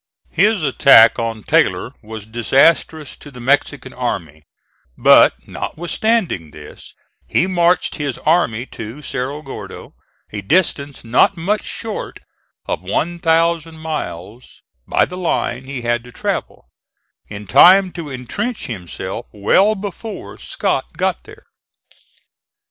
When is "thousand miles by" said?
13.19-15.05